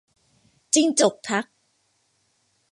[0.73, 1.45] จิ้งจกทัก